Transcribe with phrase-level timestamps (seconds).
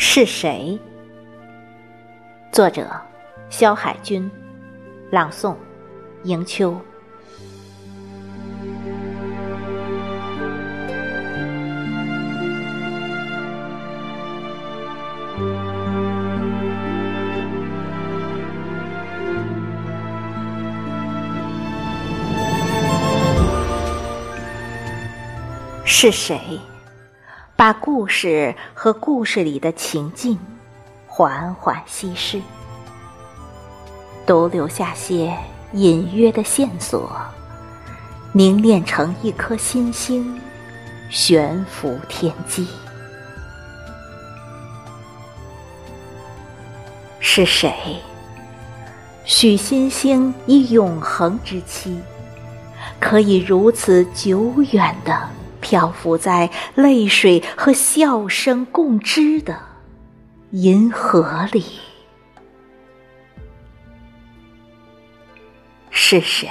[0.00, 0.78] 是谁？
[2.52, 2.88] 作者：
[3.50, 4.30] 肖海军，
[5.10, 5.56] 朗诵：
[6.22, 6.80] 迎秋。
[25.84, 26.38] 是谁？
[27.58, 30.38] 把故事和故事里的情境
[31.08, 32.40] 缓缓稀释，
[34.24, 35.36] 独留下些
[35.72, 37.10] 隐约的线索，
[38.30, 40.40] 凝练成一颗星星，
[41.10, 42.68] 悬浮天际。
[47.18, 47.74] 是谁？
[49.24, 52.00] 许星星以永恒之期，
[53.00, 55.37] 可以如此久远的。
[55.68, 59.60] 漂浮在泪水和笑声共织的
[60.52, 61.62] 银河里，
[65.90, 66.48] 是谁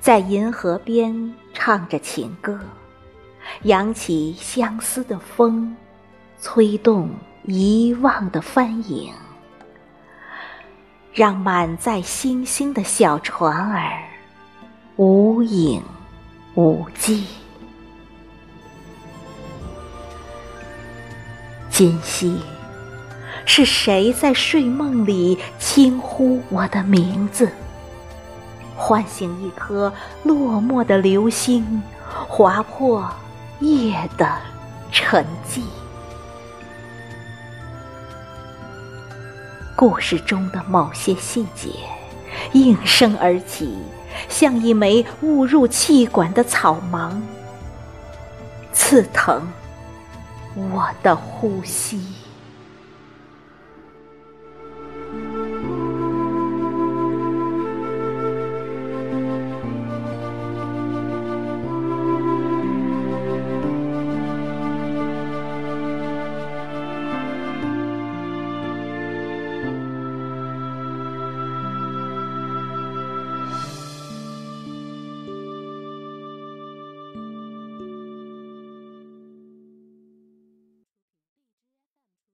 [0.00, 2.58] 在银河边唱着情歌，
[3.64, 5.76] 扬起相思的风，
[6.40, 7.10] 吹动
[7.44, 9.12] 遗忘的帆影，
[11.12, 14.02] 让满载星星的小船儿
[14.96, 15.82] 无影
[16.54, 17.26] 无迹。
[21.72, 22.38] 今夕，
[23.46, 27.50] 是谁在睡梦里轻呼我的名字，
[28.76, 29.90] 唤醒一颗
[30.22, 31.82] 落寞的流星，
[32.28, 33.08] 划破
[33.60, 34.30] 夜的
[34.92, 35.62] 沉寂？
[39.74, 41.70] 故事中的某些细节
[42.52, 43.78] 应声而起，
[44.28, 47.22] 像一枚误入气管的草芒，
[48.74, 49.50] 刺疼。
[50.54, 52.21] 我的呼吸。